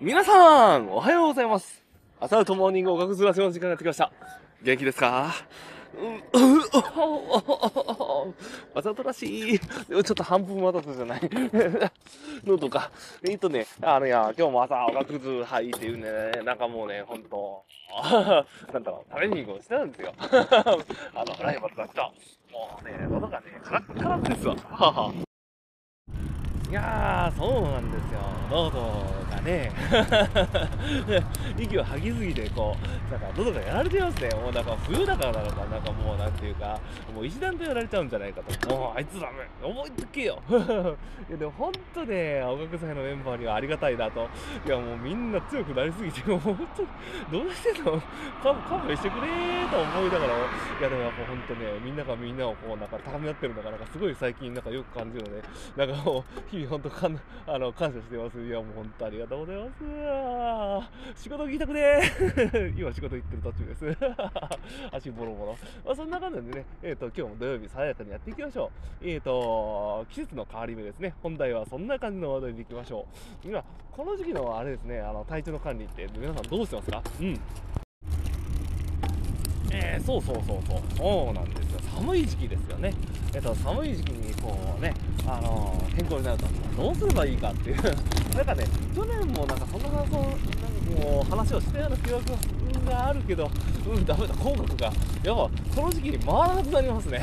[0.00, 1.82] 皆さん、おはようございます。
[2.20, 4.12] 朝ウトモーニングおかくずらせの時間がやってきました。
[4.62, 5.32] 元気ですか？
[5.94, 6.60] う、う、う、
[8.74, 9.58] わざとらしい。
[9.88, 11.20] でもちょっと半分わざとじゃない。
[12.46, 12.90] 喉か。
[13.28, 17.64] えっとね、あのや、今日も朝おかくずはいっていうね、なんかもうね、ほんと、
[18.72, 20.12] なんだろう、トレーニングをしてたんですよ。
[20.20, 22.02] あの、ライバルだった。
[22.52, 24.54] もうね、喉がね、カラッカラッですわ。
[26.68, 28.20] いやそうなんですよ。
[28.50, 29.27] どうぞ。
[29.40, 29.72] ね、
[31.58, 34.30] 息を吐きすぎて、こう、なんか喉がやられてますね。
[34.34, 36.78] もうなんか冬だからなのか、なんかもうなんていうか、
[37.14, 38.74] もう一段とやられちゃうんじゃないかと。
[38.74, 44.28] もうあいつダメ思いつけよ いやでも本当ね、青学祭のメンバーにはありがたいなと。
[44.66, 48.00] いやもうみんな強くなりすぎて、もう本当に、どうしてんの？
[48.42, 55.42] 勘勘弁してくれーと思いながら、いやでもやっぱ本当ね、みんながみんなをこうなんか高め合ってるのが、なんかすごい最近なんかよく感じるので、
[55.76, 58.40] なんかもう、日々本当かんあの感謝してます。
[58.40, 59.68] いやもう本当ありがとうございま
[61.14, 61.22] す。
[61.22, 63.96] 仕事行きたくねー 今仕事行ってる途中です。
[64.90, 65.56] 足ボロボロ。
[65.84, 68.70] まあそんな感じでね、えっ、と、今日も土曜日爽やかにやっていきましょ
[69.02, 69.08] う。
[69.08, 71.14] えっ、と、季節の変わり目ですね。
[71.22, 73.06] 本題はそんな感じの話題でいきましょ
[73.44, 73.48] う。
[73.48, 73.62] 今、
[73.92, 77.02] この時期のあれですね、あの、体調の管理って皆さんどうしてますか？
[77.20, 77.40] うん。
[79.70, 82.92] えー、そうそうそうそう、そうなんですよ、寒い時期ですよね、
[83.34, 84.94] えっと、寒い時期にこうね、
[85.26, 87.76] あの健康になるためにはどうすればいいかっていう、
[88.36, 90.38] なんかね、去年もなんかそんな話をなんか
[91.02, 93.50] こう話をしたような記憶があるけど、
[93.92, 94.92] うん、ダメだ、口角が、やっ
[95.24, 95.50] ぱこ
[95.82, 97.20] の時期に回らなくなりますね、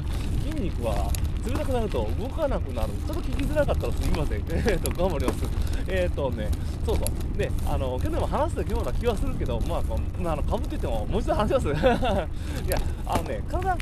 [0.42, 1.10] 筋肉は
[1.46, 5.73] 冷たくなると動かなくなる、ちょっと聞きづらかったらすみません、え っと、頑張ります。
[5.86, 6.48] えっ、とね、
[6.86, 11.68] そうそう、で、あの、去年も話したような気はするけど、まあ、こうあの、かぶってても、もう一度話します。
[11.68, 13.78] いや、あのね、体、やっ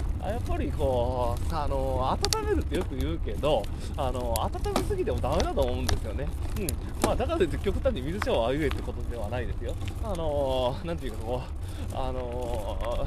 [0.48, 3.62] ぱりこう、あの、温めるってよく言うけど、
[3.96, 6.26] あの、温めすぎてもダメだと思うんですよね。
[6.58, 6.66] うん。
[7.04, 9.74] まあ、だからといって極端に水シャワーを浴びるってことではないですよ。
[10.04, 13.06] あの、なんていうかこう、あの、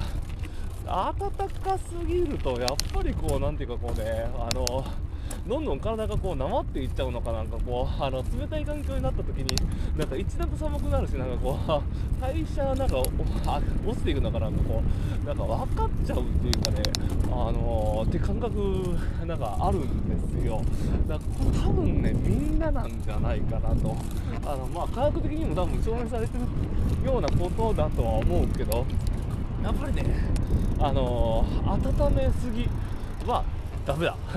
[0.86, 4.86] 暖かすぎると、やっぱりこう、なんていうかこうね、あの、
[5.48, 9.56] どんどん体がこう、なまっていっちゃうのかなんかこう、 あの、冷たい環境になった時に、
[9.96, 11.72] なんか一段と寒くなるし、なんかこう、
[12.20, 12.98] 代謝なんか
[13.86, 14.82] 落ちていくのかなんかこ
[15.24, 16.84] う、なんか分かっちゃうっていうかね、
[17.32, 20.62] あのって感覚、なんかあるんですよ。
[21.08, 21.22] だか
[21.54, 23.96] ら多分ね、みんななんじゃないかなと。
[24.46, 26.38] あの、まあ、科学的にも多分証明されて
[27.04, 28.86] るようなことだとは思うけど、
[29.64, 30.06] やっぱりね、
[30.80, 32.68] あのー温めすぎ
[33.28, 33.44] は
[33.86, 34.16] ダメだ。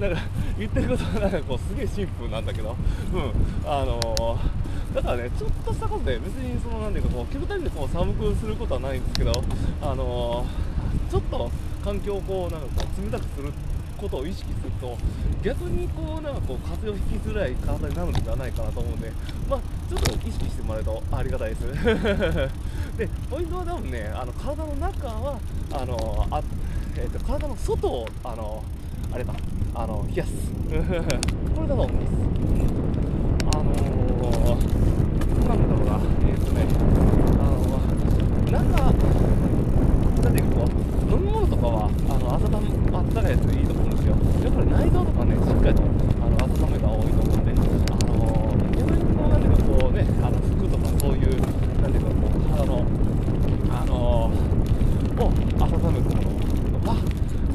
[0.00, 0.22] なんか
[0.58, 2.76] 言ってることはなんかこうすげえシンプルなんだけど、
[3.14, 4.62] うん、あのー
[4.94, 9.32] だからね、ちょっとしたことで別にそのなんていうかこう極端にこう寒くすることはないんですけど、
[9.80, 10.72] あのー
[11.10, 11.50] ちょっと
[11.84, 13.52] 環境をこうなんかこう冷たくする
[13.98, 14.96] ことを意識すると
[15.42, 19.12] 逆にこうなんかこう風邪をひきづらい体になるんじゃないかなと思うんで。
[19.48, 21.62] まあちょっと意識してもらえるとありがたいです。
[22.96, 25.38] でポイントは多分ねあの体の中は
[25.72, 26.42] あのあ、
[26.96, 28.62] えー、と体の外をあの
[29.12, 29.34] あれだ
[29.74, 30.32] あの冷やす
[30.70, 32.12] これだと思います。
[33.54, 36.00] あのー、なんだろうな。
[36.28, 36.66] えっ、とね
[37.40, 37.62] あの
[38.50, 51.40] 中なんかいうかこう飲み物とかはあの温め温かいやつでいいと思うんですよやっぱり内臓とかねしっかりとあの温めた方がいいと思うんであのー、逆にこうなんていうかこうねあの服とかそういう
[51.82, 52.86] なんていうかこう肌の
[53.72, 56.40] あのー、を温めるもの
[56.78, 56.94] とか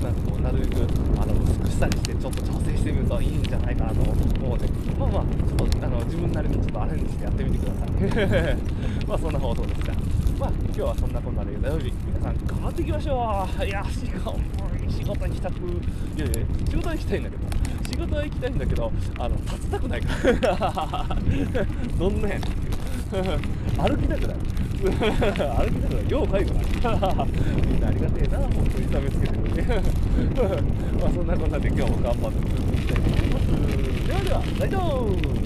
[0.01, 0.85] なんかこうなるべく
[1.21, 4.67] あの薄くしたりしてちょっと調整してみるといいんじゃないかなと思うので
[4.97, 8.57] まあまあちょっとあの自分なりにちょっとアレンジしてやってみてください。
[9.07, 9.93] まあそんな放送でした
[10.39, 14.39] まあ今日はそんなこんなで土曜日皆さん頑張っていきましょういや仕事
[14.89, 16.33] 仕事にしたくいやいや
[16.67, 17.43] 仕事は行きたいんだけど
[17.87, 20.07] 仕事は行きたいんだけどあの立ちたくないか
[20.41, 21.17] ら。
[21.99, 23.27] どんなやねんっていう
[23.77, 24.37] 歩きたくない
[24.85, 26.61] 歩きたくない要介護だ
[27.67, 29.67] みんなありがてえな本当に痛めつけてくれて。
[31.01, 34.07] まあそんなこんなで今日も頑張って続けていきたいと思います。
[34.07, 35.37] ではでは大丈夫